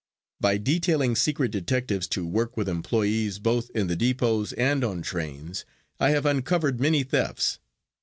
[0.39, 5.63] By detailing secret detectives to work with employees, both in the depots and on trains,
[5.99, 7.59] I have uncovered many thefts.